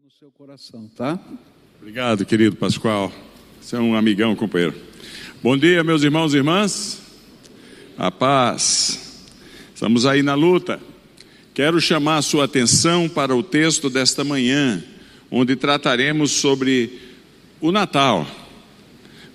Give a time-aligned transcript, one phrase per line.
[0.00, 1.20] no seu coração, tá?
[1.78, 3.12] Obrigado, querido Pascoal.
[3.60, 4.74] Você é um amigão, companheiro.
[5.42, 7.02] Bom dia, meus irmãos e irmãs.
[7.98, 9.26] A paz.
[9.74, 10.80] Estamos aí na luta.
[11.52, 14.82] Quero chamar a sua atenção para o texto desta manhã,
[15.30, 16.98] onde trataremos sobre
[17.60, 18.26] o Natal.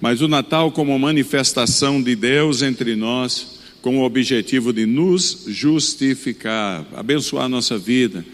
[0.01, 6.83] Mas o Natal como manifestação de Deus entre nós, com o objetivo de nos justificar,
[6.95, 8.25] abençoar a nossa vida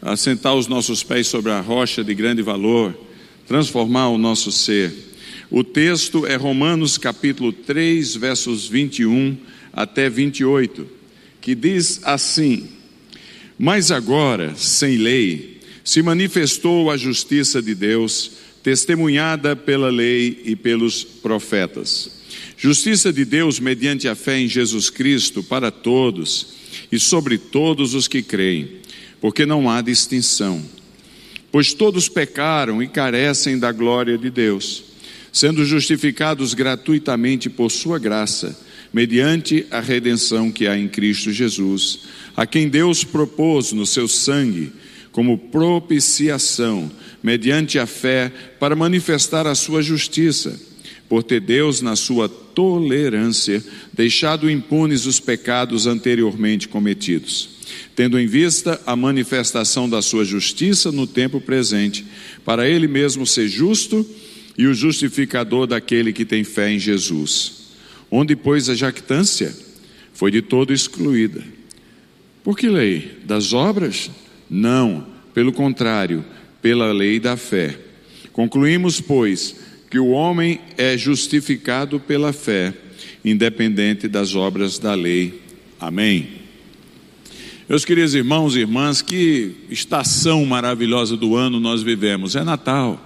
[0.00, 2.96] assentar os nossos pés sobre a rocha de grande valor,
[3.46, 4.92] transformar o nosso ser.
[5.50, 9.36] O texto é Romanos capítulo 3, versos 21
[9.72, 10.86] até 28,
[11.40, 12.68] que diz assim:
[13.58, 21.02] Mas agora, sem lei, se manifestou a justiça de Deus, testemunhada pela lei e pelos
[21.02, 22.18] profetas.
[22.56, 26.48] Justiça de Deus mediante a fé em Jesus Cristo para todos
[26.90, 28.77] e sobre todos os que creem
[29.20, 30.62] porque não há distinção.
[31.50, 34.84] Pois todos pecaram e carecem da glória de Deus,
[35.32, 38.58] sendo justificados gratuitamente por Sua graça,
[38.92, 42.00] mediante a redenção que há em Cristo Jesus,
[42.36, 44.72] a quem Deus propôs no seu sangue
[45.10, 46.90] como propiciação,
[47.22, 50.58] mediante a fé, para manifestar a sua justiça,
[51.08, 57.57] por ter Deus, na sua tolerância, deixado impunes os pecados anteriormente cometidos
[57.94, 62.04] tendo em vista a manifestação da sua justiça no tempo presente,
[62.44, 64.06] para ele mesmo ser justo
[64.56, 67.68] e o justificador daquele que tem fé em Jesus.
[68.10, 69.54] Onde, pois, a jactância
[70.12, 71.42] foi de todo excluída.
[72.42, 73.18] Por que lei?
[73.24, 74.10] Das obras?
[74.48, 76.24] Não, pelo contrário,
[76.62, 77.78] pela lei da fé.
[78.32, 79.56] Concluímos, pois,
[79.90, 82.74] que o homem é justificado pela fé,
[83.24, 85.40] independente das obras da lei.
[85.78, 86.37] Amém.
[87.68, 92.34] Meus queridos irmãos e irmãs, que estação maravilhosa do ano nós vivemos.
[92.34, 92.98] É Natal.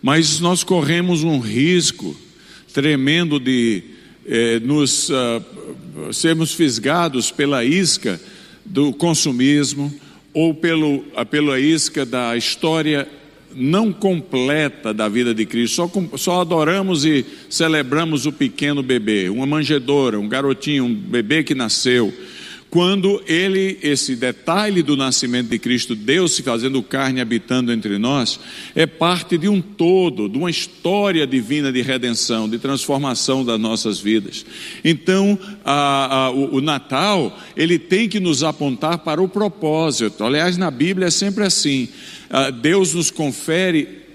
[0.00, 2.16] Mas nós corremos um risco
[2.72, 3.82] tremendo de
[4.26, 8.18] eh, nos uh, sermos fisgados pela isca
[8.64, 9.92] do consumismo
[10.32, 13.06] ou pelo, uh, pela isca da história
[13.54, 15.74] não completa da vida de Cristo.
[15.74, 21.54] Só, só adoramos e celebramos o pequeno bebê, uma manjedora, um garotinho, um bebê que
[21.54, 22.14] nasceu
[22.70, 28.38] quando ele, esse detalhe do nascimento de Cristo, Deus se fazendo carne habitando entre nós,
[28.74, 33.98] é parte de um todo, de uma história divina de redenção, de transformação das nossas
[33.98, 34.44] vidas.
[34.84, 40.22] Então, a, a, o, o, Natal, ele tem que nos apontar para o propósito.
[40.22, 41.88] Aliás, na Bíblia é sempre assim:
[42.28, 44.06] a, Deus nos confere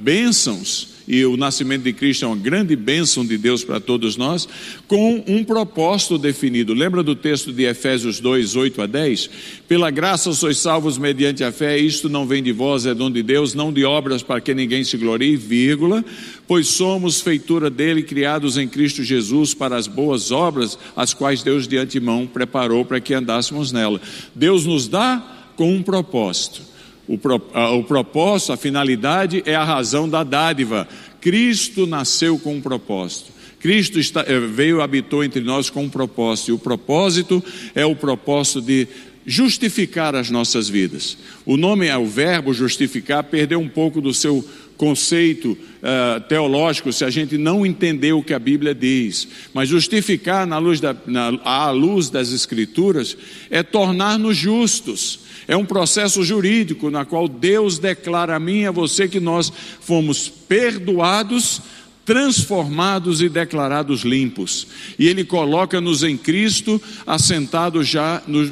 [0.00, 4.48] bênçãos e o nascimento de Cristo é uma grande bênção de Deus para todos nós,
[4.88, 6.74] com um propósito definido.
[6.74, 9.30] Lembra do texto de Efésios 2, 8 a 10?
[9.68, 13.22] Pela graça sois salvos mediante a fé, isto não vem de vós, é dom de
[13.22, 16.04] Deus, não de obras para que ninguém se glorie, vírgula,
[16.46, 21.68] pois somos feitura dele, criados em Cristo Jesus para as boas obras, as quais Deus
[21.68, 24.00] de antemão preparou para que andássemos nela.
[24.34, 26.75] Deus nos dá com um propósito.
[27.08, 30.88] O, pro, a, o propósito, a finalidade é a razão da dádiva.
[31.20, 33.32] Cristo nasceu com um propósito.
[33.60, 36.50] Cristo está, eh, veio, habitou entre nós com um propósito.
[36.50, 37.42] E o propósito
[37.74, 38.86] é o propósito de
[39.26, 41.18] justificar as nossas vidas.
[41.44, 44.44] O nome é o verbo justificar, perdeu um pouco do seu
[44.76, 49.26] conceito uh, teológico se a gente não entender o que a Bíblia diz.
[49.52, 53.16] Mas justificar na luz da, na, à luz das Escrituras
[53.50, 55.25] é tornar-nos justos.
[55.48, 59.52] É um processo jurídico na qual Deus declara a mim e a você que nós
[59.80, 61.60] fomos perdoados
[62.06, 64.68] transformados e declarados limpos.
[64.96, 68.44] E Ele coloca-nos em Cristo, assentados já no,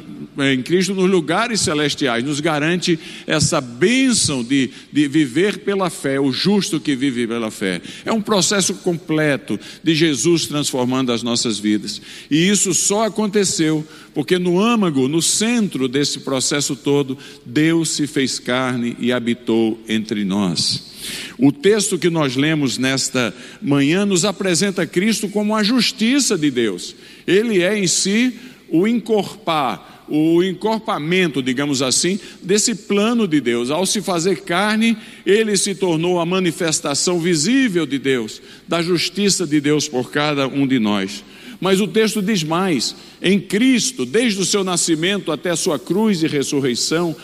[0.43, 6.33] em Cristo nos lugares celestiais, nos garante essa bênção de, de viver pela fé, o
[6.33, 7.81] justo que vive pela fé.
[8.03, 12.01] É um processo completo de Jesus transformando as nossas vidas.
[12.29, 18.37] E isso só aconteceu porque no âmago, no centro desse processo todo, Deus se fez
[18.37, 20.94] carne e habitou entre nós.
[21.37, 26.95] O texto que nós lemos nesta manhã nos apresenta Cristo como a justiça de Deus.
[27.25, 28.33] Ele é em si
[28.69, 33.71] o encorpar, o encorpamento, digamos assim, desse plano de Deus.
[33.71, 39.59] Ao se fazer carne, ele se tornou a manifestação visível de Deus, da justiça de
[39.59, 41.23] Deus por cada um de nós.
[41.59, 46.21] Mas o texto diz mais: em Cristo, desde o seu nascimento até a sua cruz
[46.21, 47.15] e ressurreição,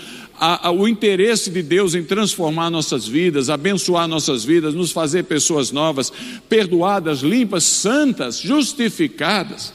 [0.43, 5.25] a, a, o interesse de Deus em transformar nossas vidas, abençoar nossas vidas, nos fazer
[5.25, 6.11] pessoas novas,
[6.49, 9.71] perdoadas, limpas, santas, justificadas,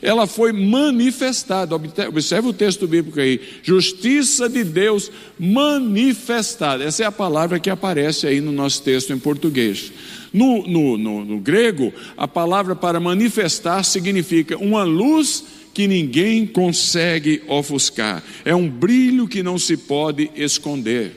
[0.00, 1.76] ela foi manifestada.
[2.08, 6.82] Observe o texto bíblico aí: justiça de Deus manifestada.
[6.82, 9.92] Essa é a palavra que aparece aí no nosso texto em português.
[10.32, 15.44] No, no, no, no grego, a palavra para manifestar significa uma luz
[15.76, 18.22] que ninguém consegue ofuscar.
[18.46, 21.12] É um brilho que não se pode esconder.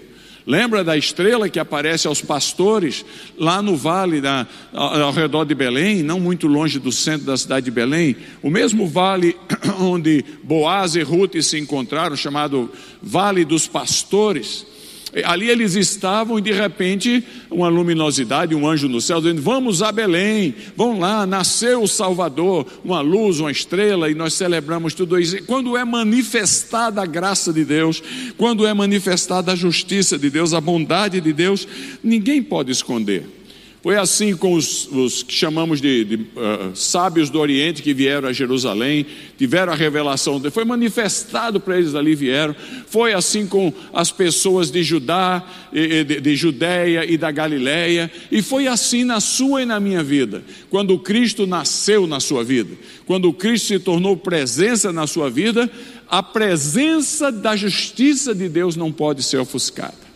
[0.45, 3.05] Lembra da estrela que aparece aos pastores
[3.37, 7.67] lá no vale, da, ao redor de Belém, não muito longe do centro da cidade
[7.67, 8.17] de Belém?
[8.43, 9.33] O mesmo vale
[9.79, 12.69] onde Boaz e Ruth se encontraram, chamado
[13.01, 14.65] Vale dos Pastores.
[15.23, 19.91] Ali eles estavam e de repente uma luminosidade, um anjo no céu dizendo: Vamos a
[19.91, 25.43] Belém, vão lá, nasceu o Salvador, uma luz, uma estrela, e nós celebramos tudo isso.
[25.45, 28.03] Quando é manifestada a graça de Deus,
[28.37, 31.67] quando é manifestada a justiça de Deus, a bondade de Deus,
[32.03, 33.38] ninguém pode esconder.
[33.81, 38.27] Foi assim com os, os que chamamos de, de uh, sábios do Oriente que vieram
[38.27, 39.05] a Jerusalém,
[39.37, 42.53] tiveram a revelação, foi manifestado para eles ali vieram.
[42.87, 48.67] Foi assim com as pessoas de Judá, de, de Judéia e da Galiléia, e foi
[48.67, 50.43] assim na sua e na minha vida.
[50.69, 52.75] Quando Cristo nasceu na sua vida,
[53.05, 55.71] quando Cristo se tornou presença na sua vida,
[56.09, 60.09] a presença da justiça de Deus não pode ser ofuscada.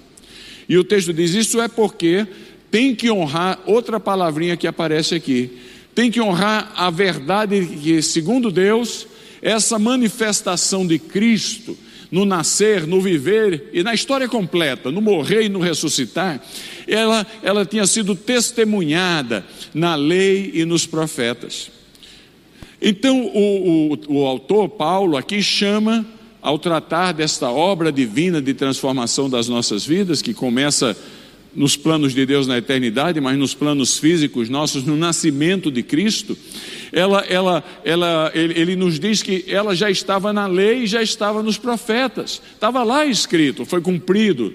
[0.68, 2.28] E o texto diz: Isso é porque
[2.74, 5.60] tem que honrar outra palavrinha que aparece aqui.
[5.94, 9.06] Tem que honrar a verdade que, segundo Deus,
[9.44, 11.78] essa manifestação de Cristo
[12.12, 16.42] no nascer, no viver e na história completa, no morrer e no ressuscitar,
[16.88, 21.70] ela, ela tinha sido testemunhada na lei e nos profetas.
[22.82, 26.04] Então, o, o, o autor Paulo aqui chama,
[26.42, 30.98] ao tratar desta obra divina de transformação das nossas vidas, que começa
[31.56, 36.38] nos planos de Deus na eternidade, mas nos planos físicos nossos, no nascimento de Cristo,
[36.92, 41.44] ela, ela, ela, ele, ele nos diz que ela já estava na lei já estava
[41.44, 44.54] nos profetas, estava lá escrito, foi cumprido.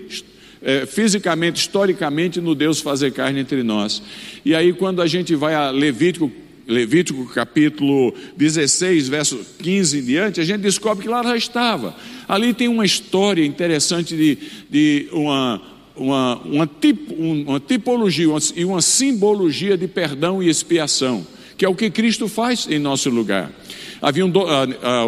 [0.60, 4.02] É, fisicamente, historicamente, no Deus fazer carne entre nós.
[4.44, 6.32] E aí, quando a gente vai a Levítico
[6.68, 11.96] Levítico capítulo 16, verso 15 em diante, a gente descobre que lá já estava.
[12.28, 14.36] Ali tem uma história interessante de,
[14.68, 15.62] de uma,
[15.98, 21.68] uma, uma, tip, uma tipologia e uma, uma simbologia de perdão e expiação, que é
[21.68, 23.50] o que Cristo faz em nosso lugar.
[24.00, 24.32] Havia um,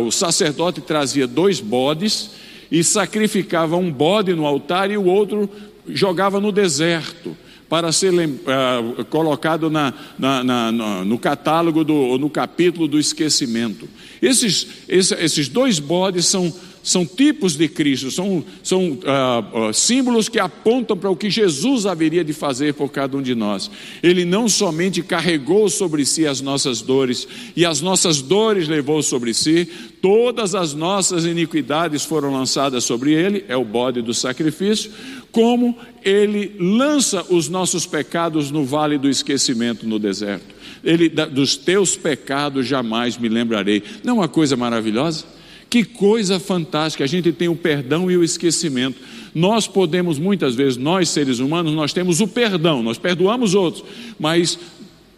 [0.06, 2.30] o sacerdote trazia dois bodes
[2.70, 5.48] e sacrificava um bode no altar e o outro
[5.88, 7.36] jogava no deserto
[7.68, 10.72] para ser uh, colocado na, na, na,
[11.04, 13.88] no catálogo do, no capítulo do esquecimento.
[14.20, 16.52] Esses, esses dois bodes são
[16.82, 21.84] são tipos de Cristo, são, são uh, uh, símbolos que apontam para o que Jesus
[21.84, 23.70] haveria de fazer por cada um de nós.
[24.02, 29.34] Ele não somente carregou sobre si as nossas dores, e as nossas dores levou sobre
[29.34, 29.68] si,
[30.00, 34.90] todas as nossas iniquidades foram lançadas sobre ele, é o bode do sacrifício,
[35.30, 40.54] como ele lança os nossos pecados no vale do esquecimento no deserto.
[40.82, 43.82] Ele, dos teus pecados jamais me lembrarei.
[44.02, 45.39] Não é uma coisa maravilhosa?
[45.70, 49.00] Que coisa fantástica, a gente tem o perdão e o esquecimento.
[49.32, 53.84] Nós podemos muitas vezes, nós seres humanos, nós temos o perdão, nós perdoamos outros,
[54.18, 54.58] mas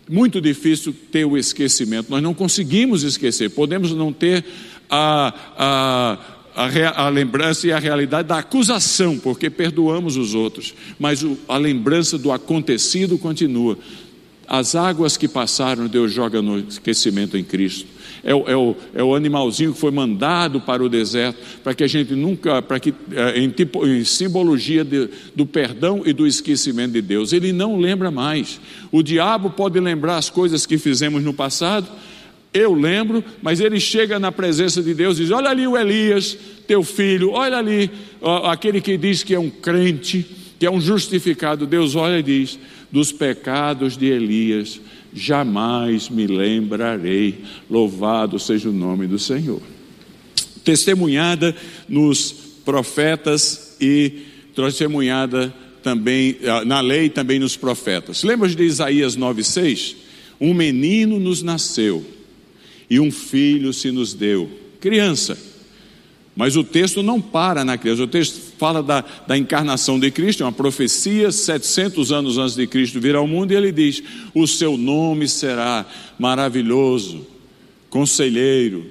[0.07, 2.11] muito difícil ter o esquecimento.
[2.11, 4.45] Nós não conseguimos esquecer, podemos não ter
[4.91, 6.19] a, a
[6.55, 11.57] a, a, lembrança e a realidade da acusação, porque perdoamos os outros, mas o, a
[11.57, 13.79] lembrança do acontecido continua.
[14.53, 17.87] As águas que passaram, Deus joga no esquecimento em Cristo
[18.25, 21.83] é o, é, o, é o animalzinho que foi mandado para o deserto, para que
[21.83, 26.27] a gente nunca, para que, é, em, tipo, em simbologia de, do perdão e do
[26.27, 27.33] esquecimento de Deus.
[27.33, 28.61] Ele não lembra mais.
[28.91, 31.89] O diabo pode lembrar as coisas que fizemos no passado,
[32.55, 36.37] eu lembro, mas ele chega na presença de Deus e diz: Olha ali o Elias,
[36.67, 37.91] teu filho, olha ali
[38.45, 40.25] aquele que diz que é um crente,
[40.61, 41.67] que é um justificado.
[41.67, 42.59] Deus olha e diz:
[42.93, 44.79] Dos pecados de Elias
[45.15, 47.43] jamais me lembrarei.
[47.71, 49.63] Louvado seja o nome do Senhor.
[50.63, 51.57] Testemunhada
[51.89, 52.31] nos
[52.65, 58.23] profetas e testemunhada também ah, na lei também nos profetas.
[58.23, 59.97] Lembra de Isaías 9:6?
[60.39, 62.05] Um menino nos nasceu
[62.91, 64.51] e um filho se nos deu.
[64.81, 65.52] Criança
[66.35, 70.43] mas o texto não para na criança, o texto fala da, da encarnação de Cristo,
[70.43, 74.03] é uma profecia, 700 anos antes de Cristo vir ao mundo, e ele diz:
[74.35, 75.85] O seu nome será
[76.19, 77.27] maravilhoso,
[77.91, 78.87] conselheiro,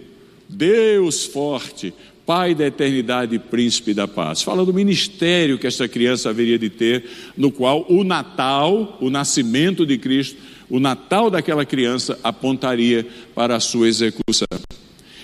[0.47, 1.93] Deus forte,
[2.23, 4.43] Pai da eternidade e príncipe da paz.
[4.43, 7.03] Fala do ministério que essa criança haveria de ter,
[7.35, 10.37] no qual o Natal, o nascimento de Cristo,
[10.69, 14.47] o Natal daquela criança apontaria para a sua execução.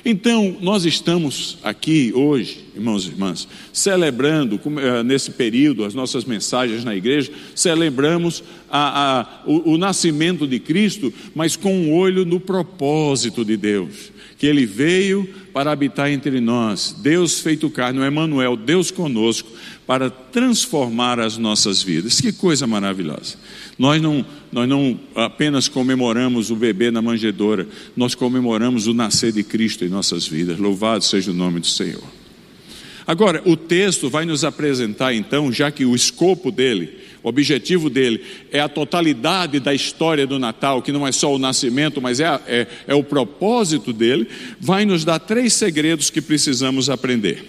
[0.10, 6.86] Então, nós estamos aqui hoje, irmãos e irmãs, celebrando, eh, nesse período, as nossas mensagens
[6.86, 12.40] na igreja, celebramos a, a, o, o nascimento de Cristo, mas com um olho no
[12.40, 18.56] propósito de Deus, que Ele veio para habitar entre nós, Deus feito carne, o Emmanuel,
[18.56, 19.50] Deus conosco,
[19.88, 22.22] para transformar as nossas vidas.
[22.22, 23.36] Que coisa maravilhosa.
[23.80, 29.44] Nós não, nós não apenas comemoramos o bebê na manjedoura, nós comemoramos o nascer de
[29.44, 30.60] Cristo em nossas vidas.
[30.60, 32.04] Louvado seja o nome do Senhor.
[33.08, 38.24] Agora, o texto vai nos apresentar então, já que o escopo dele, o objetivo dele
[38.54, 42.42] é a totalidade da história do Natal, que não é só o nascimento, mas é,
[42.48, 44.30] é, é o propósito dele,
[44.62, 47.44] vai nos dar três segredos que precisamos aprender.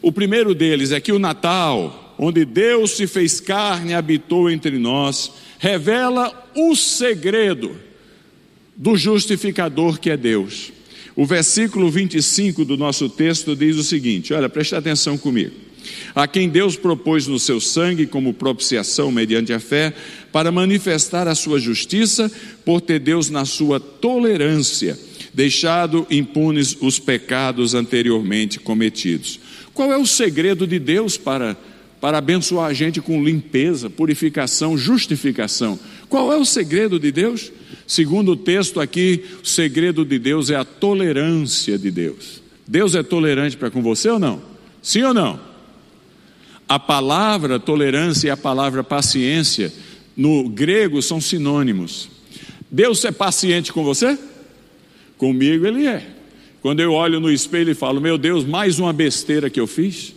[0.00, 4.78] O primeiro deles é que o Natal, onde Deus se fez carne e habitou entre
[4.78, 7.74] nós, revela o segredo
[8.76, 10.70] do justificador que é Deus.
[11.16, 15.67] O versículo 25 do nosso texto diz o seguinte: olha, preste atenção comigo.
[16.14, 19.92] A quem Deus propôs no seu sangue como propiciação mediante a fé,
[20.32, 22.30] para manifestar a sua justiça,
[22.64, 24.98] por ter Deus na sua tolerância
[25.38, 29.38] deixado impunes os pecados anteriormente cometidos.
[29.72, 31.56] Qual é o segredo de Deus para,
[32.00, 35.78] para abençoar a gente com limpeza, purificação, justificação?
[36.08, 37.52] Qual é o segredo de Deus?
[37.86, 42.42] Segundo o texto aqui, o segredo de Deus é a tolerância de Deus.
[42.66, 44.42] Deus é tolerante para com você ou não?
[44.82, 45.47] Sim ou não?
[46.68, 49.72] A palavra tolerância e a palavra paciência
[50.16, 52.10] no grego são sinônimos.
[52.70, 54.18] Deus é paciente com você?
[55.16, 56.06] Comigo ele é.
[56.60, 60.14] Quando eu olho no espelho e falo, meu Deus, mais uma besteira que eu fiz.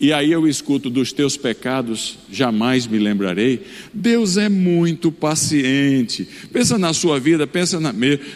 [0.00, 3.62] E aí eu escuto dos teus pecados, jamais me lembrarei.
[3.92, 6.28] Deus é muito paciente.
[6.52, 7.92] Pensa na sua vida, pensa na,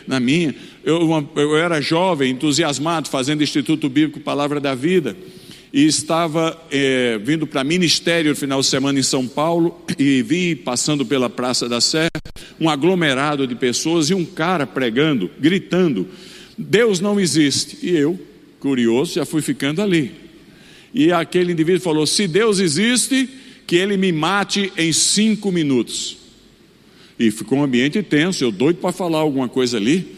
[0.07, 0.55] na minha.
[0.83, 5.17] Eu, uma, eu era jovem, entusiasmado, fazendo Instituto Bíblico Palavra da Vida.
[5.73, 9.83] E estava é, vindo para ministério no final de semana em São Paulo.
[9.99, 12.09] E vi, passando pela Praça da Sé,
[12.61, 16.07] um aglomerado de pessoas e um cara pregando, gritando
[16.57, 17.79] Deus não existe.
[17.83, 18.19] E eu,
[18.61, 20.13] curioso, já fui ficando ali.
[20.95, 23.29] E aquele indivíduo falou: se Deus existe,
[23.67, 26.19] que ele me mate em cinco minutos.
[27.19, 30.17] E ficou um ambiente tenso, eu doido para falar alguma coisa ali.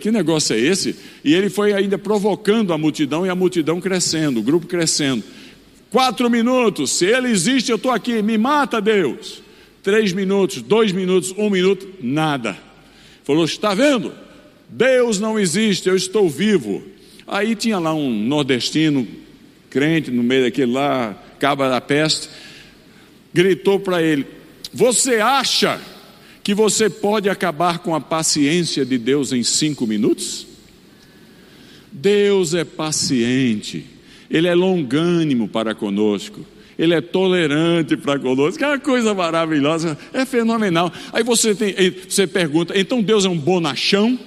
[0.00, 0.96] Que, negócio é esse?
[1.22, 5.22] E ele foi ainda provocando a multidão e a multidão crescendo, o grupo crescendo.
[5.90, 9.42] Quatro minutos, se ele existe, eu estou aqui, me mata Deus.
[9.82, 12.56] Três minutos, dois minutos, um minuto, nada.
[13.24, 14.14] Falou: está vendo?
[14.70, 16.82] Deus não existe, eu estou vivo.
[17.26, 19.06] Aí tinha lá um nordestino,
[19.68, 22.30] crente, no meio daquele lá, caba da peste,
[23.34, 24.24] gritou para ele:
[24.72, 25.78] Você acha
[26.42, 30.46] que você pode acabar com a paciência de Deus em cinco minutos?
[31.90, 33.84] Deus é paciente,
[34.30, 36.44] Ele é longânimo para conosco.
[36.78, 40.90] Ele é tolerante para conosco, é uma coisa maravilhosa, é fenomenal.
[41.12, 41.74] Aí você, tem,
[42.08, 44.18] você pergunta: então Deus é um bonachão?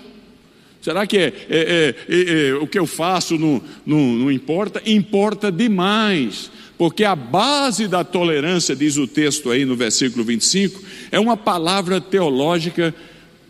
[0.80, 4.80] Será que é, é, é, é, é o que eu faço não, não, não importa?
[4.86, 11.20] Importa demais, porque a base da tolerância, diz o texto aí no versículo 25, é
[11.20, 12.94] uma palavra teológica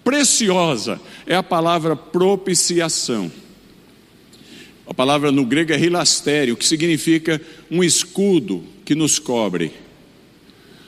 [0.03, 3.31] preciosa, é a palavra propiciação.
[4.87, 7.41] A palavra no grego é hilastério, que significa
[7.71, 9.71] um escudo que nos cobre.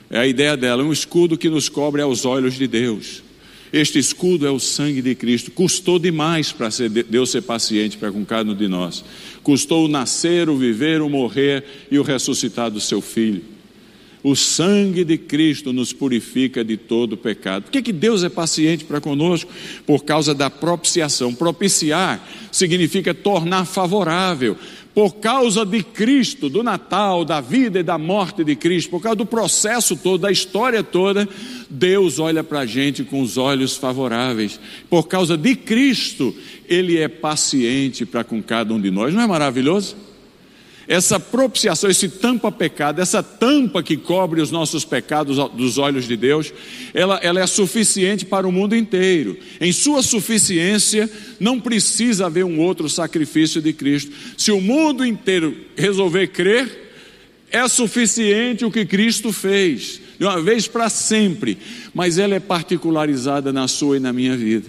[0.10, 3.24] É a ideia dela, um escudo que nos cobre aos olhos de Deus.
[3.72, 5.52] Este escudo é o sangue de Cristo.
[5.52, 6.70] Custou demais para
[7.10, 9.04] Deus ser paciente para com cada um de nós.
[9.44, 13.44] Custou o nascer, o viver, o morrer e o ressuscitar do seu filho.
[14.24, 17.64] O sangue de Cristo nos purifica de todo pecado.
[17.64, 19.50] Por que, que Deus é paciente para conosco?
[19.86, 21.34] Por causa da propiciação.
[21.34, 24.58] Propiciar significa tornar favorável
[24.98, 29.18] por causa de Cristo, do Natal, da vida e da morte de Cristo, por causa
[29.18, 31.30] do processo todo, da história toda,
[31.70, 34.60] Deus olha para a gente com os olhos favoráveis.
[34.90, 36.36] Por causa de Cristo,
[36.68, 39.14] Ele é paciente para com cada um de nós.
[39.14, 39.96] Não é maravilhoso?
[40.88, 46.54] essa propiciação, esse tampa-pecado, essa tampa que cobre os nossos pecados dos olhos de Deus,
[46.94, 49.38] ela, ela é suficiente para o mundo inteiro.
[49.60, 51.10] Em sua suficiência,
[51.40, 54.12] não precisa haver um outro sacrifício de Cristo.
[54.38, 56.87] Se o mundo inteiro resolver crer,
[57.52, 61.58] é suficiente o que Cristo fez, de uma vez para sempre,
[61.94, 64.68] mas ela é particularizada na sua e na minha vida.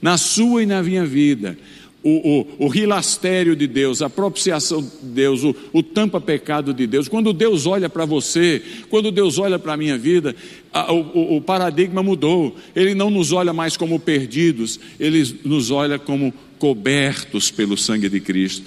[0.00, 1.56] Na sua e na minha vida
[2.02, 7.08] o, o, o rilastério de Deus, a propiciação de Deus, o, o tampa-pecado de Deus.
[7.08, 10.34] Quando Deus olha para você, quando Deus olha para a minha vida,
[10.72, 12.56] a, o, o paradigma mudou.
[12.74, 18.20] Ele não nos olha mais como perdidos, ele nos olha como cobertos pelo sangue de
[18.20, 18.64] Cristo.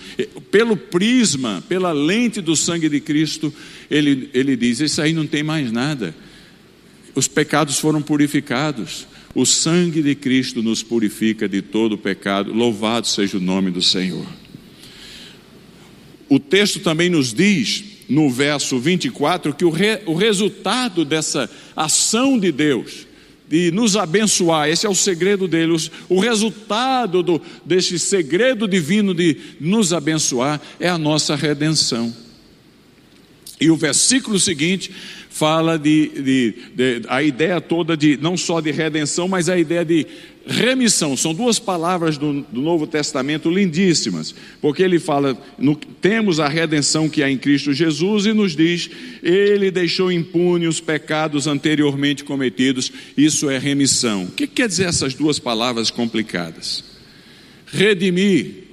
[0.51, 3.53] Pelo prisma, pela lente do sangue de Cristo,
[3.89, 6.13] ele, ele diz: Isso aí não tem mais nada.
[7.15, 9.07] Os pecados foram purificados.
[9.35, 12.51] O sangue de Cristo nos purifica de todo pecado.
[12.51, 14.25] Louvado seja o nome do Senhor.
[16.27, 22.39] O texto também nos diz, no verso 24, que o, re, o resultado dessa ação
[22.39, 23.05] de Deus,
[23.49, 25.75] de nos abençoar, esse é o segredo dele,
[26.09, 32.13] o resultado do, desse segredo divino de nos abençoar é a nossa redenção.
[33.59, 34.91] E o versículo seguinte
[35.33, 39.83] fala de, de, de, a ideia toda de não só de redenção, mas a ideia
[39.83, 40.05] de
[40.45, 41.17] remissão.
[41.17, 47.09] São duas palavras do, do Novo Testamento lindíssimas, porque ele fala: no, temos a redenção
[47.09, 48.91] que há em Cristo Jesus e nos diz,
[49.23, 52.91] ele deixou impune os pecados anteriormente cometidos.
[53.17, 54.25] Isso é remissão.
[54.25, 56.83] O que quer dizer essas duas palavras complicadas?
[57.65, 58.65] Redimir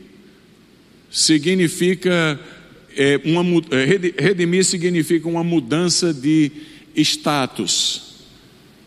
[1.11, 2.39] significa
[2.97, 6.51] é, uma, é, redimir significa uma mudança de
[6.97, 8.15] status,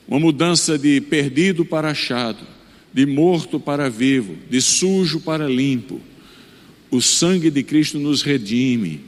[0.08, 2.46] uma mudança de perdido para achado,
[2.94, 6.00] de morto para vivo, de sujo para limpo.
[6.92, 9.02] O sangue de Cristo nos redime.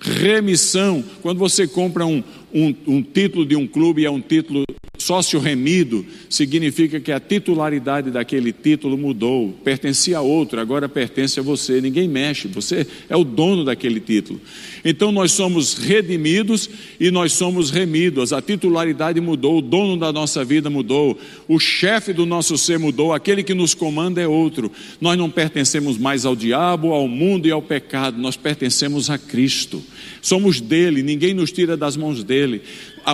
[0.00, 4.64] Remissão, quando você compra um, um, um título de um clube, é um título
[5.02, 11.42] Sócio remido significa que a titularidade daquele título mudou, pertencia a outro, agora pertence a
[11.42, 11.80] você.
[11.80, 14.40] Ninguém mexe, você é o dono daquele título.
[14.84, 18.32] Então nós somos redimidos e nós somos remidos.
[18.32, 21.18] A titularidade mudou, o dono da nossa vida mudou,
[21.48, 24.70] o chefe do nosso ser mudou, aquele que nos comanda é outro.
[25.00, 29.82] Nós não pertencemos mais ao diabo, ao mundo e ao pecado, nós pertencemos a Cristo.
[30.20, 32.62] Somos dele, ninguém nos tira das mãos dele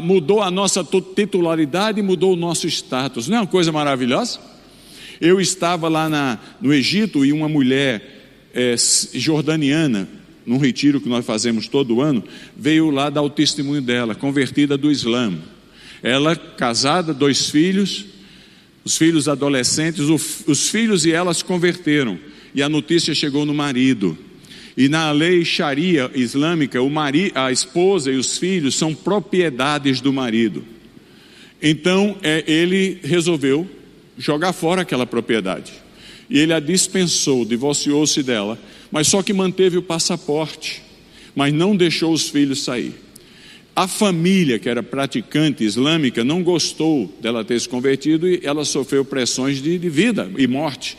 [0.03, 3.29] mudou a nossa titularidade, mudou o nosso status.
[3.29, 4.39] Não é uma coisa maravilhosa?
[5.21, 8.75] Eu estava lá na, no Egito e uma mulher é,
[9.15, 10.09] jordaniana,
[10.47, 12.25] num retiro que nós fazemos todo ano,
[12.57, 15.35] veio lá dar o testemunho dela, convertida do Islã.
[16.03, 18.07] Ela, casada, dois filhos,
[18.85, 20.07] os filhos adolescentes,
[20.47, 22.19] os filhos e ela se converteram.
[22.55, 24.17] E a notícia chegou no marido.
[24.79, 30.65] E na lei Sharia islâmica, mari, a esposa e os filhos são propriedades do marido.
[31.61, 33.69] Então é, ele resolveu
[34.17, 35.73] jogar fora aquela propriedade.
[36.31, 38.57] E ele a dispensou, divorciou-se dela,
[38.89, 40.81] mas só que manteve o passaporte,
[41.35, 42.95] mas não deixou os filhos sair.
[43.75, 49.05] A família, que era praticante islâmica, não gostou dela ter se convertido e ela sofreu
[49.05, 50.97] pressões de, de vida e morte.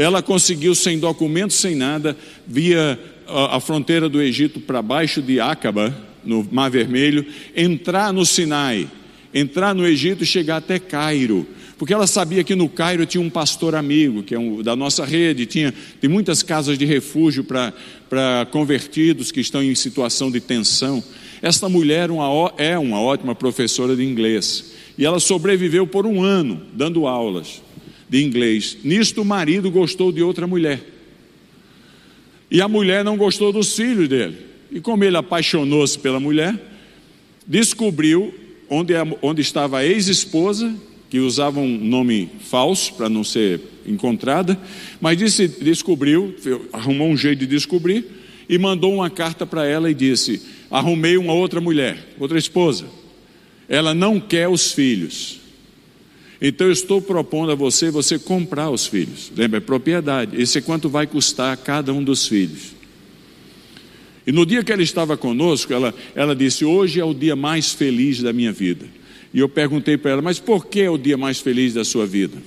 [0.00, 5.38] Ela conseguiu, sem documentos, sem nada, via a, a fronteira do Egito para baixo de
[5.38, 8.88] Acaba, no Mar Vermelho, entrar no Sinai,
[9.34, 11.46] entrar no Egito e chegar até Cairo.
[11.76, 15.04] Porque ela sabia que no Cairo tinha um pastor amigo, que é um, da nossa
[15.04, 21.04] rede, tinha tem muitas casas de refúgio para convertidos que estão em situação de tensão.
[21.42, 24.72] Esta mulher uma, é uma ótima professora de inglês.
[24.96, 27.60] E ela sobreviveu por um ano dando aulas
[28.10, 28.76] de inglês.
[28.82, 30.84] Nisto o marido gostou de outra mulher.
[32.50, 34.36] E a mulher não gostou dos filhos dele.
[34.72, 36.54] E como ele apaixonou-se pela mulher,
[37.46, 38.34] descobriu
[38.68, 38.92] onde,
[39.22, 40.74] onde estava a ex-esposa,
[41.08, 44.58] que usava um nome falso para não ser encontrada,
[45.00, 46.34] mas disse, descobriu,
[46.72, 48.04] arrumou um jeito de descobrir
[48.48, 52.86] e mandou uma carta para ela e disse: Arrumei uma outra mulher, outra esposa.
[53.68, 55.39] Ela não quer os filhos.
[56.40, 59.30] Então eu estou propondo a você, você comprar os filhos.
[59.36, 60.40] Lembra, é propriedade.
[60.40, 62.72] Esse é quanto vai custar cada um dos filhos.
[64.26, 67.72] E no dia que ela estava conosco, ela, ela disse: Hoje é o dia mais
[67.72, 68.86] feliz da minha vida.
[69.34, 72.06] E eu perguntei para ela: Mas por que é o dia mais feliz da sua
[72.06, 72.38] vida?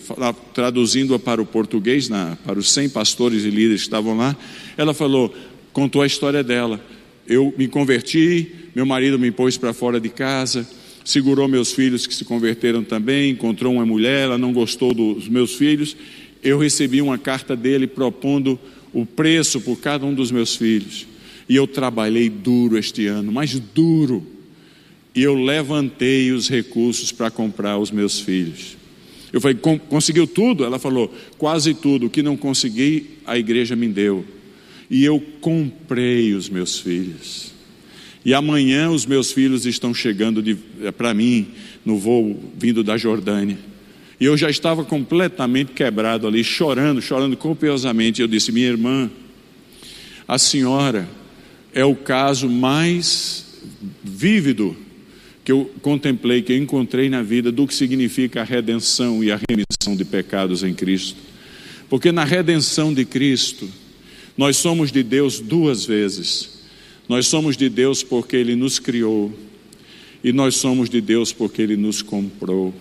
[0.54, 4.36] Traduzindo-a para o português, na, para os 100 pastores e líderes que estavam lá,
[4.76, 5.34] ela falou:
[5.72, 6.84] contou a história dela.
[7.28, 10.68] Eu me converti, meu marido me pôs para fora de casa
[11.04, 15.56] segurou meus filhos que se converteram também, encontrou uma mulher, ela não gostou dos meus
[15.56, 15.96] filhos.
[16.42, 18.60] Eu recebi uma carta dele propondo
[18.94, 21.08] o preço por cada um dos meus filhos.
[21.48, 24.26] E eu trabalhei duro este ano, mas duro.
[25.16, 28.78] E eu levantei os recursos para comprar os meus filhos.
[29.32, 29.58] Eu falei,
[29.90, 30.64] conseguiu tudo?
[30.64, 32.06] Ela falou, quase tudo.
[32.06, 34.24] O que não consegui, a igreja me deu.
[34.90, 37.53] E eu comprei os meus filhos.
[38.26, 40.44] E amanhã os meus filhos estão chegando
[40.82, 41.48] é, para mim
[41.86, 43.58] no voo vindo da Jordânia.
[44.20, 48.22] E eu já estava completamente quebrado ali, chorando, chorando copiosamente.
[48.22, 49.12] Eu disse: Minha irmã,
[50.28, 51.08] a senhora
[51.74, 53.62] é o caso mais
[54.04, 54.78] vívido
[55.44, 59.40] que eu contemplei, que eu encontrei na vida do que significa a redenção e a
[59.50, 61.18] remissão de pecados em Cristo.
[61.90, 63.70] Porque na redenção de Cristo,
[64.38, 66.53] nós somos de Deus duas vezes.
[67.08, 69.34] Nós somos de Deus porque Ele nos criou,
[70.24, 72.74] e nós somos de Deus porque Ele nos comprou.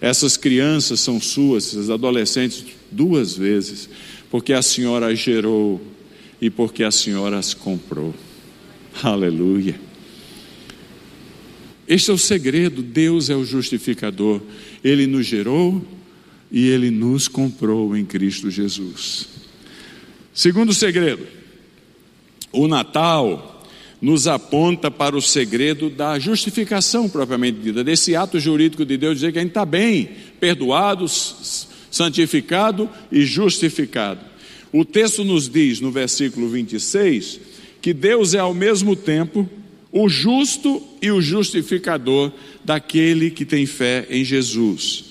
[0.00, 3.88] Essas crianças são suas, esses adolescentes, duas vezes,
[4.30, 5.80] porque a senhora as gerou
[6.40, 8.14] e porque a senhora as comprou.
[9.02, 9.80] Aleluia.
[11.86, 14.40] Este é o segredo: Deus é o justificador.
[14.82, 15.82] Ele nos gerou
[16.50, 19.28] e ele nos comprou em Cristo Jesus.
[20.32, 21.26] Segundo segredo,
[22.54, 23.62] o Natal
[24.00, 29.32] nos aponta para o segredo da justificação propriamente dita, desse ato jurídico de Deus dizer
[29.32, 31.06] que a gente está bem, perdoado,
[31.90, 34.20] santificado e justificado.
[34.72, 37.40] O texto nos diz no versículo 26
[37.80, 39.48] que Deus é ao mesmo tempo
[39.92, 42.32] o justo e o justificador
[42.64, 45.04] daquele que tem fé em Jesus.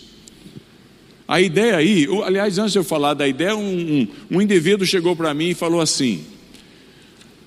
[1.28, 5.16] A ideia aí, aliás, antes de eu falar da ideia, um, um, um indivíduo chegou
[5.16, 6.26] para mim e falou assim: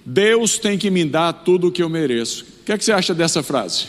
[0.08, 2.46] Deus tem que me dar tudo o que eu mereço.
[2.60, 3.88] O que, é que você acha dessa frase?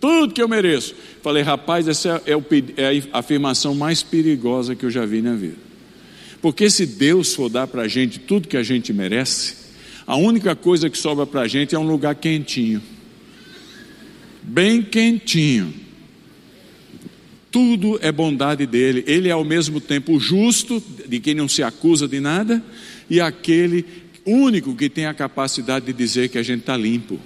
[0.00, 0.96] Tudo que eu mereço.
[1.22, 2.44] Falei, rapaz, essa é, o,
[2.76, 5.58] é a afirmação mais perigosa que eu já vi na vida.
[6.40, 9.54] Porque se Deus for dar para a gente tudo que a gente merece,
[10.04, 12.82] a única coisa que sobra para a gente é um lugar quentinho.
[14.42, 15.72] Bem quentinho.
[17.48, 19.04] Tudo é bondade dele.
[19.06, 22.60] Ele é ao mesmo tempo justo, de quem não se acusa de nada,
[23.08, 23.84] e aquele
[24.26, 27.18] único que tem a capacidade de dizer que a gente está limpo.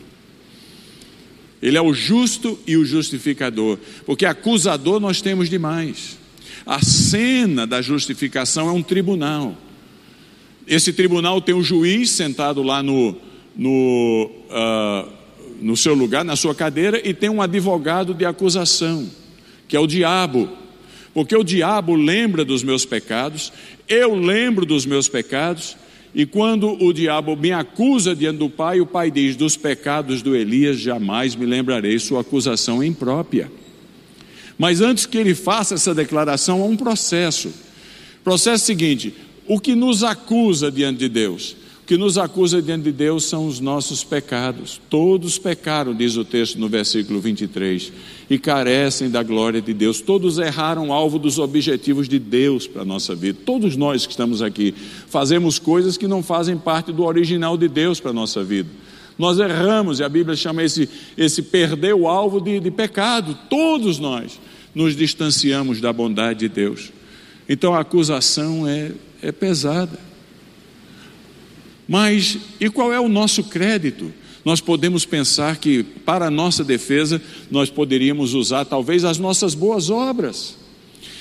[1.62, 6.18] Ele é o justo e o justificador, porque acusador nós temos demais.
[6.64, 9.56] A cena da justificação é um tribunal.
[10.66, 13.16] Esse tribunal tem um juiz sentado lá no,
[13.56, 15.12] no, uh,
[15.60, 19.08] no seu lugar, na sua cadeira, e tem um advogado de acusação,
[19.68, 20.48] que é o diabo.
[21.14, 23.52] Porque o diabo lembra dos meus pecados,
[23.88, 25.76] eu lembro dos meus pecados,
[26.18, 30.34] e quando o diabo me acusa diante do Pai, o Pai diz: Dos pecados do
[30.34, 33.52] Elias jamais me lembrarei, sua acusação é imprópria.
[34.56, 37.52] Mas antes que ele faça essa declaração, há um processo.
[38.24, 39.12] Processo seguinte:
[39.46, 41.54] o que nos acusa diante de Deus?
[41.86, 44.80] O que nos acusa diante de Deus são os nossos pecados.
[44.90, 47.92] Todos pecaram, diz o texto no versículo 23,
[48.28, 50.00] e carecem da glória de Deus.
[50.00, 53.38] Todos erraram alvo dos objetivos de Deus para a nossa vida.
[53.46, 54.74] Todos nós que estamos aqui
[55.06, 58.68] fazemos coisas que não fazem parte do original de Deus para a nossa vida.
[59.16, 63.38] Nós erramos, e a Bíblia chama esse, esse perder o alvo de, de pecado.
[63.48, 64.40] Todos nós
[64.74, 66.90] nos distanciamos da bondade de Deus.
[67.48, 68.90] Então a acusação é
[69.22, 69.98] é pesada.
[71.88, 74.12] Mas e qual é o nosso crédito?
[74.44, 77.20] Nós podemos pensar que, para a nossa defesa,
[77.50, 80.56] nós poderíamos usar talvez as nossas boas obras.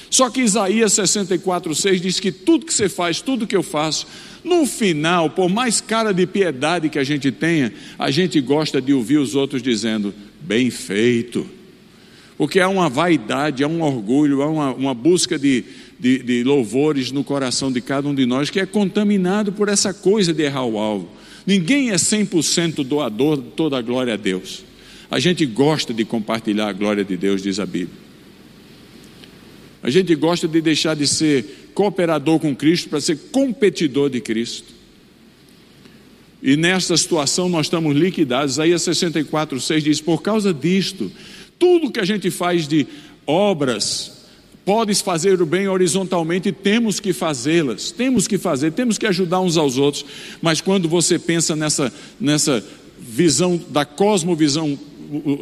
[0.10, 4.08] Só que Isaías 64,6 diz que tudo que você faz, tudo que eu faço,
[4.44, 8.94] no final, por mais cara de piedade que a gente tenha, a gente gosta de
[8.94, 11.50] ouvir os outros dizendo, bem feito.
[12.38, 15.64] Porque há uma vaidade, há um orgulho, há uma, uma busca de,
[16.06, 19.92] de, de louvores no coração de cada um de nós que é contaminado por essa
[19.92, 21.10] coisa de errar o alvo.
[21.48, 24.64] Ninguém é 100% doador de toda a glória a Deus.
[25.10, 27.98] A gente gosta de compartilhar a glória de Deus, diz a Bíblia.
[29.82, 34.76] A gente gosta de deixar de ser cooperador com Cristo para ser competidor de Cristo.
[36.42, 38.60] E nesta situação nós estamos liquidados.
[38.60, 41.12] Aí a 64, 6 diz: por causa disto,
[41.58, 42.86] tudo que a gente faz de
[43.26, 44.15] obras
[44.66, 49.58] Podes fazer o bem horizontalmente, temos que fazê-las, temos que fazer, temos que ajudar uns
[49.58, 50.04] aos outros,
[50.42, 52.66] mas quando você pensa nessa, nessa
[53.00, 54.78] visão da cosmovisão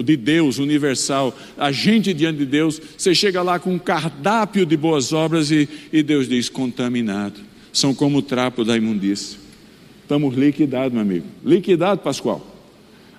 [0.04, 4.76] de Deus universal, a gente diante de Deus, você chega lá com um cardápio de
[4.76, 7.40] boas obras e, e Deus diz: contaminado,
[7.72, 9.40] são como o trapo da imundícia.
[10.02, 11.26] Estamos liquidados, meu amigo.
[11.46, 12.46] Liquidado, Pascoal.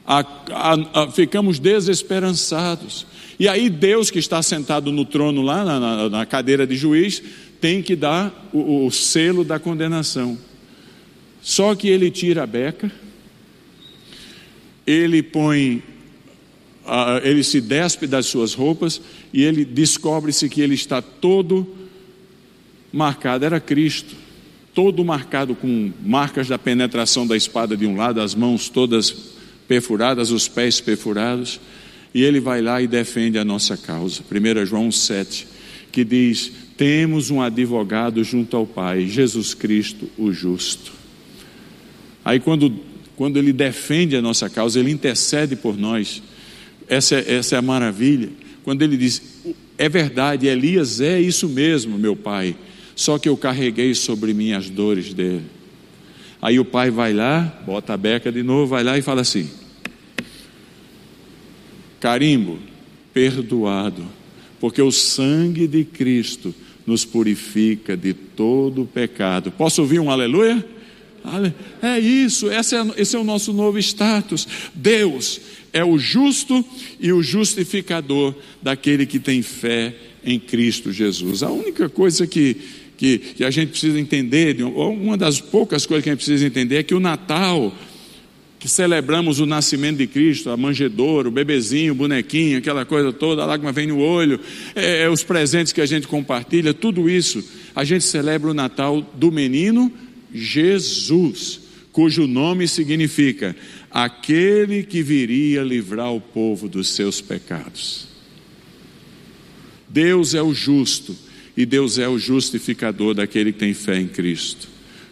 [0.07, 3.07] A, a, a, ficamos desesperançados.
[3.39, 7.23] E aí Deus que está sentado no trono lá, na, na, na cadeira de juiz,
[7.61, 10.39] tem que dar o, o, selo da condenação.
[11.43, 12.91] Só que ele tira a beca,
[14.87, 15.83] ele põe,
[17.23, 19.01] ele se despe das suas roupas
[19.33, 21.67] e ele descobre-se que ele está todo
[22.93, 24.15] marcado, era Cristo,
[24.75, 29.35] todo marcado com marcas da penetração da espada de um lado, as mãos todas
[29.67, 31.61] perfuradas, os pés perfurados.
[32.15, 34.23] E ele vai lá e defende a nossa causa.
[34.23, 35.49] 1 João 7.
[35.91, 40.93] que diz: temos um advogado junto ao Pai, Jesus Cristo, o justo.
[42.25, 42.73] Aí, quando,
[43.17, 46.23] quando ele defende a nossa causa, ele intercede por nós.
[46.89, 48.31] Essa, essa é a maravilha.
[48.65, 49.23] Quando ele diz:
[49.77, 52.57] é verdade, Elias é isso mesmo, meu pai,
[52.95, 55.45] só que eu carreguei sobre mim as dores dele.
[56.41, 59.49] Aí o pai vai lá, bota a beca de novo, vai lá e fala assim:
[62.05, 62.59] carimbo,
[63.15, 64.05] perdoado,
[64.61, 66.55] porque o sangue de Cristo
[66.87, 69.51] nos purifica de todo pecado.
[69.51, 70.63] Posso ouvir um aleluia?
[71.81, 74.47] É isso, esse é, esse é o nosso novo status.
[74.75, 75.41] Deus
[75.73, 76.63] é o justo
[77.01, 81.43] e o justificador daquele que tem fé em Cristo Jesus.
[81.43, 82.59] A única coisa que,
[82.99, 86.77] que, que a gente precisa entender, uma das poucas coisas que a gente precisa entender,
[86.77, 87.75] é que o Natal,
[88.65, 93.43] que celebramos o nascimento de Cristo, a manjedoura, o bebezinho, o bonequinho, aquela coisa toda,
[93.43, 94.41] a lágrima vem no olho,
[94.75, 99.03] é, é, os presentes que a gente compartilha, tudo isso, a gente celebra o Natal
[99.17, 99.93] do menino
[100.33, 101.61] Jesus,
[101.93, 103.55] cujo nome significa
[103.91, 108.09] aquele que viria livrar o povo dos seus pecados.
[109.87, 111.15] Deus é o justo
[111.55, 114.67] e Deus é o justificador daquele que tem fé em Cristo.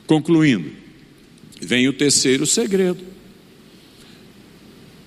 [0.07, 0.71] Concluindo,
[1.61, 3.12] vem o terceiro segredo.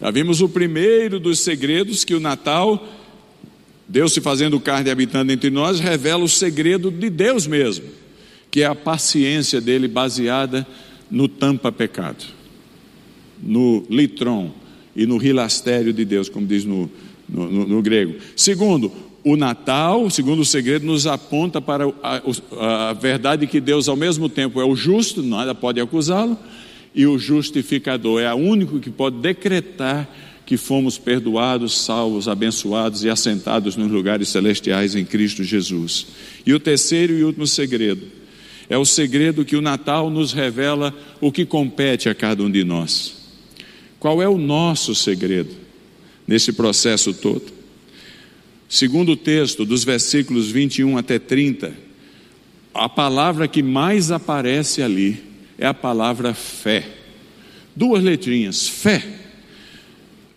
[0.06, 2.88] Já vimos o primeiro dos segredos que o Natal,
[3.88, 7.86] Deus se fazendo carne e habitando entre nós, revela o segredo de Deus mesmo,
[8.52, 10.68] que é a paciência dele baseada
[11.10, 12.24] no tampa pecado
[13.42, 14.52] no litron
[14.96, 16.88] e no rilastério de Deus, como diz no,
[17.28, 18.14] no, no, no grego.
[18.36, 18.92] Segundo,
[19.24, 22.22] o Natal, segundo o segredo, nos aponta para a,
[22.90, 26.38] a, verdade que Deus, ao mesmo tempo, é o justo, nada pode acusá-lo,
[26.96, 30.10] e o justificador, é o único que pode decretar
[30.46, 36.08] que fomos perdoados, salvos, abençoados e assentados nos lugares celestiais em Cristo Jesus.
[36.46, 38.08] E o terceiro e último segredo
[38.70, 42.64] é o segredo que o Natal nos revela o que compete a cada um de
[42.64, 43.26] nós.
[44.00, 45.52] Qual é o nosso segredo
[46.28, 47.54] nesse processo todo?
[48.70, 51.74] Segundo o texto, dos versículos 21 até 30,
[52.74, 56.86] a palavra que mais aparece ali é a palavra fé.
[57.76, 59.04] Duas letrinhas, fé.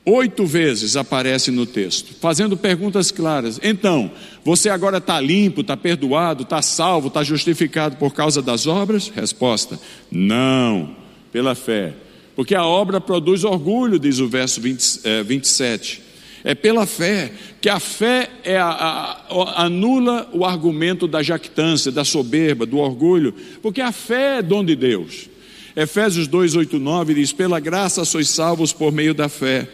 [0.05, 3.61] Oito vezes aparece no texto, fazendo perguntas claras.
[3.63, 4.11] Então,
[4.43, 9.09] você agora está limpo, está perdoado, está salvo, está justificado por causa das obras?
[9.09, 9.79] Resposta:
[10.11, 10.97] não,
[11.31, 11.95] pela fé.
[12.35, 16.08] Porque a obra produz orgulho, diz o verso 20, é, 27.
[16.49, 17.31] É pela fé,
[17.61, 23.35] que a fé é a, a, anula o argumento da jactância, da soberba, do orgulho,
[23.61, 25.29] porque a fé é dom de Deus.
[25.77, 29.69] Efésios 2, 8, 9 diz: Pela graça sois salvos por meio da fé.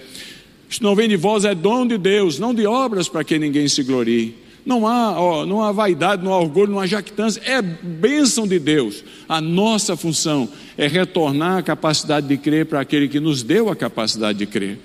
[0.68, 3.68] Isto não vem de vós, é dom de Deus, não de obras para que ninguém
[3.68, 4.34] se glorie.
[4.66, 8.58] Não há, ó, não há vaidade, não há orgulho, não há jactância, é bênção de
[8.58, 9.04] Deus.
[9.28, 13.76] A nossa função é retornar a capacidade de crer para aquele que nos deu a
[13.76, 14.80] capacidade de crer,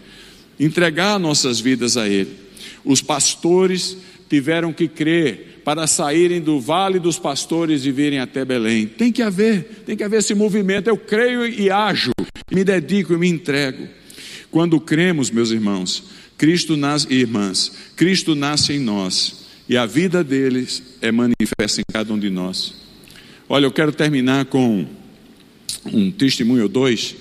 [0.59, 2.35] entregar nossas vidas a Ele.
[2.83, 3.97] Os pastores
[4.29, 8.87] tiveram que crer para saírem do vale dos pastores e virem até Belém.
[8.87, 10.87] Tem que haver, tem que haver esse movimento.
[10.87, 12.11] Eu creio e ajo,
[12.51, 13.87] me dedico e me entrego.
[14.51, 16.03] Quando cremos, meus irmãos,
[16.37, 22.13] Cristo nasce, irmãs, Cristo nasce em nós e a vida deles é manifesta em cada
[22.13, 22.73] um de nós.
[23.47, 24.87] Olha, eu quero terminar com
[25.85, 27.15] um testemunho ou dois.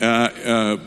[0.00, 0.78] Ah, ah,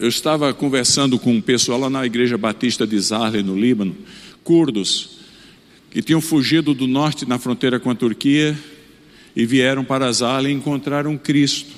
[0.00, 3.96] eu estava conversando com um pessoal lá na Igreja Batista de Zarle, no Líbano,
[4.44, 5.18] curdos,
[5.90, 8.56] que tinham fugido do norte na fronteira com a Turquia
[9.34, 11.74] e vieram para Zarle e encontraram Cristo.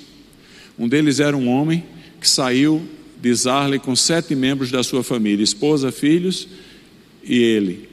[0.78, 1.82] Um deles era um homem
[2.20, 2.82] que saiu
[3.20, 6.46] de Zarle com sete membros da sua família, esposa, filhos
[7.24, 7.88] e ele.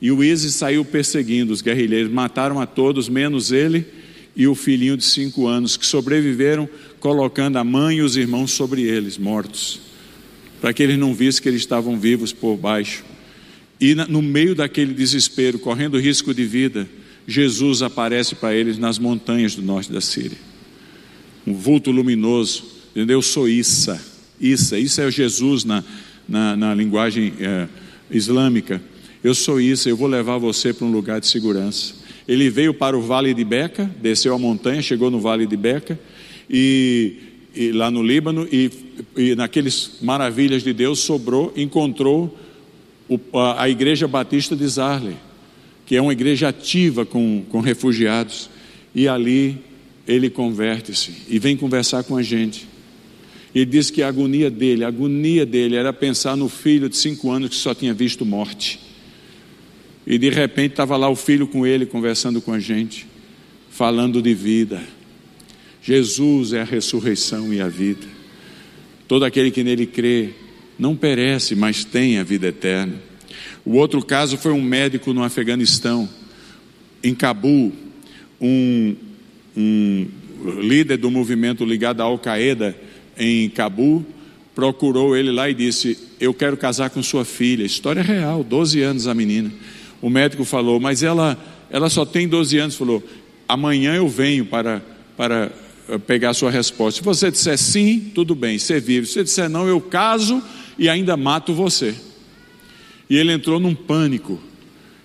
[0.00, 3.86] E o ISIS saiu perseguindo os guerrilheiros, mataram a todos, menos ele
[4.34, 6.66] e o filhinho de cinco anos, que sobreviveram,
[7.00, 9.80] colocando a mãe e os irmãos sobre eles, mortos,
[10.60, 13.02] para que eles não vissem que eles estavam vivos por baixo.
[13.80, 16.86] E no meio daquele desespero, correndo risco de vida,
[17.26, 20.36] Jesus aparece para eles nas montanhas do norte da Síria.
[21.46, 23.18] Um vulto luminoso, entendeu?
[23.18, 24.00] Eu sou Issa,
[24.38, 25.82] Issa, isso é Jesus na,
[26.28, 27.66] na, na linguagem é,
[28.10, 28.82] islâmica.
[29.24, 31.94] Eu sou isso, eu vou levar você para um lugar de segurança.
[32.28, 35.98] Ele veio para o Vale de Beca, desceu a montanha, chegou no Vale de Beca,
[36.50, 37.16] e,
[37.54, 38.70] e lá no Líbano, e,
[39.16, 42.36] e, naqueles maravilhas de Deus sobrou, encontrou
[43.08, 45.16] o, a, a, Igreja Batista de Zarle,
[45.86, 48.50] que é uma igreja ativa com, com refugiados,
[48.92, 49.58] e ali
[50.06, 52.66] ele converte-se e vem conversar com a gente.
[53.54, 57.30] Ele diz que a agonia dele, a agonia dele era pensar no filho de cinco
[57.30, 58.78] anos que só tinha visto morte
[60.06, 63.06] E de repente estava lá o filho com ele, conversando com a gente,
[63.68, 64.80] falando de vida.
[65.82, 68.06] Jesus é a ressurreição e a vida.
[69.08, 70.30] Todo aquele que nele crê
[70.78, 72.94] não perece, mas tem a vida eterna.
[73.64, 76.08] O outro caso foi um médico no Afeganistão,
[77.02, 77.72] em Cabul,
[78.40, 78.96] um,
[79.56, 80.06] um
[80.60, 82.76] líder do movimento ligado à Al-Qaeda
[83.18, 84.04] em Cabul,
[84.54, 87.64] procurou ele lá e disse: Eu quero casar com sua filha.
[87.64, 89.50] História real, 12 anos a menina.
[90.00, 91.38] O médico falou, mas ela,
[91.70, 92.76] ela só tem 12 anos.
[92.76, 93.02] Falou:
[93.46, 94.82] Amanhã eu venho para,
[95.16, 95.52] para
[95.98, 97.00] pegar a sua resposta.
[97.00, 99.06] Se você disser sim, tudo bem, você vive.
[99.06, 100.42] Se você disser não, eu caso
[100.78, 101.94] e ainda mato você.
[103.08, 104.40] E ele entrou num pânico.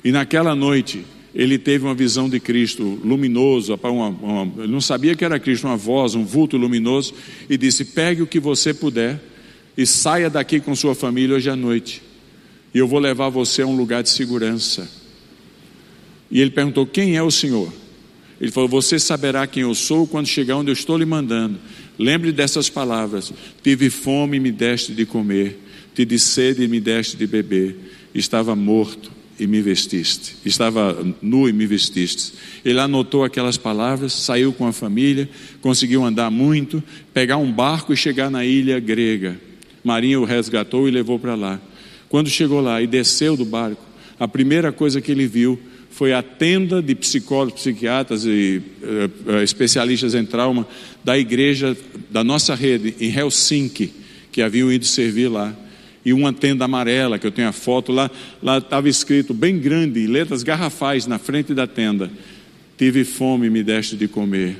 [0.03, 5.15] E naquela noite, ele teve uma visão de Cristo luminoso, uma, uma, ele não sabia
[5.15, 7.13] que era Cristo, uma voz, um vulto luminoso,
[7.49, 9.19] e disse: Pegue o que você puder
[9.77, 12.01] e saia daqui com sua família hoje à noite,
[12.73, 14.89] e eu vou levar você a um lugar de segurança.
[16.31, 17.73] E ele perguntou: Quem é o Senhor?
[18.39, 21.57] Ele falou: Você saberá quem eu sou quando chegar onde eu estou lhe mandando.
[21.97, 25.59] Lembre dessas palavras: Tive fome e me deste de comer,
[25.93, 27.75] tive sede e me deste de beber,
[28.13, 30.35] estava morto e me vestiste.
[30.45, 32.33] Estava nu e me vestiste.
[32.63, 35.29] Ele anotou aquelas palavras, saiu com a família,
[35.61, 39.39] conseguiu andar muito, pegar um barco e chegar na ilha grega.
[39.83, 41.61] Marinha o resgatou e levou para lá.
[42.09, 43.83] Quando chegou lá e desceu do barco,
[44.19, 45.59] a primeira coisa que ele viu
[45.95, 50.67] foi a tenda de psicólogos, psiquiatras e uh, especialistas em trauma
[51.01, 51.75] da igreja
[52.11, 53.93] da nossa rede em Helsinki,
[54.29, 55.55] que haviam ido servir lá.
[56.03, 58.11] E uma tenda amarela, que eu tenho a foto lá,
[58.43, 62.11] lá estava escrito bem grande, letras garrafais na frente da tenda:
[62.77, 64.57] Tive fome, me deste de comer,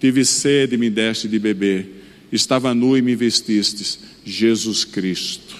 [0.00, 5.54] tive sede, me deste de beber, estava nu e me vestistes, Jesus Cristo.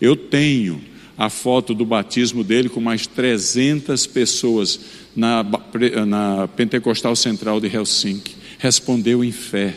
[0.00, 0.82] Eu tenho
[1.16, 4.80] a foto do batismo dele com mais 300 pessoas
[5.14, 5.44] na,
[6.06, 8.36] na Pentecostal Central de Helsinki.
[8.58, 9.76] Respondeu em fé,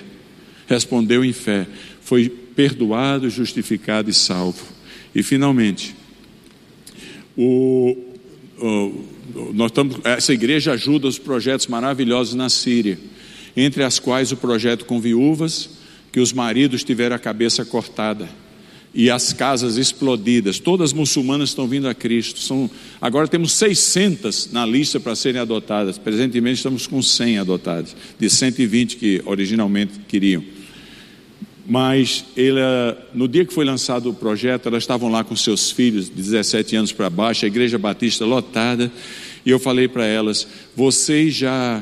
[0.67, 1.65] respondeu em fé,
[2.01, 4.65] foi perdoado, justificado e salvo.
[5.15, 5.95] E finalmente,
[7.37, 7.95] o,
[8.59, 9.05] o,
[9.53, 12.99] nós estamos, essa igreja ajuda os projetos maravilhosos na Síria,
[13.55, 15.69] entre as quais o projeto com viúvas,
[16.11, 18.27] que os maridos tiveram a cabeça cortada
[18.99, 20.59] e as casas explodidas.
[20.59, 22.41] Todas muçulmanas estão vindo a Cristo.
[22.41, 25.97] São, agora temos 600 na lista para serem adotadas.
[25.97, 30.43] Presentemente estamos com 100 adotadas, de 120 que originalmente queriam.
[31.65, 36.09] Mas ela, no dia que foi lançado o projeto, elas estavam lá com seus filhos,
[36.09, 38.91] de 17 anos para baixo, a igreja batista lotada,
[39.45, 41.81] e eu falei para elas: vocês já,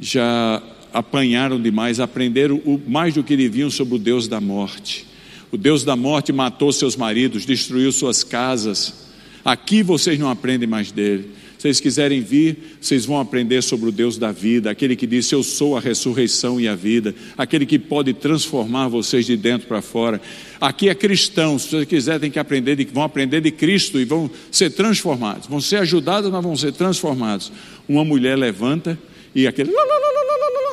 [0.00, 0.60] já
[0.92, 5.06] apanharam demais, aprenderam mais do que deviam sobre o Deus da morte.
[5.50, 9.06] O Deus da morte matou seus maridos, destruiu suas casas.
[9.44, 14.16] Aqui vocês não aprendem mais dele vocês quiserem vir, vocês vão aprender sobre o Deus
[14.16, 18.14] da vida, aquele que disse: Eu sou a ressurreição e a vida, aquele que pode
[18.14, 20.20] transformar vocês de dentro para fora.
[20.60, 24.04] Aqui é cristão, se vocês quiserem, tem que aprender, de, vão aprender de Cristo e
[24.04, 27.50] vão ser transformados, vão ser ajudados, mas vão ser transformados.
[27.88, 28.96] Uma mulher levanta
[29.34, 29.72] e aquele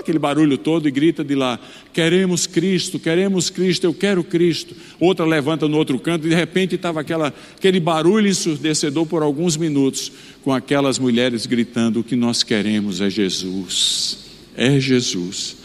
[0.06, 1.60] aquele barulho todo e grita de lá:
[1.92, 4.76] Queremos Cristo, queremos Cristo, eu quero Cristo.
[5.00, 10.12] Outra levanta no outro canto e de repente estava aquele barulho ensurdecedor por alguns minutos,
[10.44, 14.20] com aquelas mulheres gritando: O que nós queremos é Jesus,
[14.56, 15.58] é Jesus,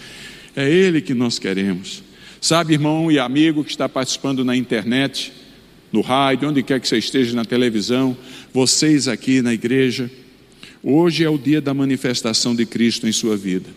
[0.57, 2.03] é Ele que nós queremos.
[2.41, 5.31] Sabe, irmão e amigo que está participando na internet,
[5.93, 8.17] no rádio, onde quer que você esteja, na televisão,
[8.55, 10.11] vocês aqui na igreja,
[10.83, 13.69] hoje é o dia da manifestação de Cristo em sua vida.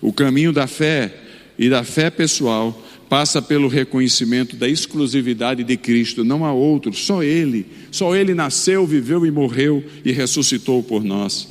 [0.00, 1.14] O caminho da fé
[1.58, 7.22] e da fé pessoal passa pelo reconhecimento da exclusividade de Cristo, não há outro, só
[7.22, 7.66] Ele.
[7.90, 11.48] Só Ele nasceu, viveu e morreu e ressuscitou por nós.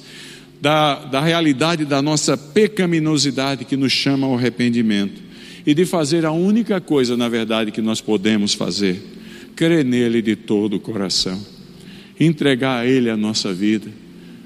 [0.62, 5.22] Da, da realidade da nossa pecaminosidade que nos chama ao arrependimento.
[5.66, 9.02] E de fazer a única coisa, na verdade, que nós podemos fazer:
[9.56, 11.40] crer nele de todo o coração,
[12.18, 13.92] entregar a Ele a nossa vida,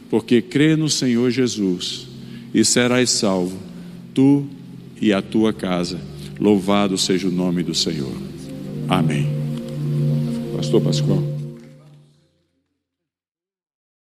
[0.10, 2.08] porque crê no Senhor Jesus
[2.54, 3.73] e serás salvo
[4.14, 4.46] tu
[5.02, 6.00] e a tua casa.
[6.40, 8.16] Louvado seja o nome do Senhor.
[8.88, 9.28] Amém.
[10.56, 11.33] Pastor Pascoal.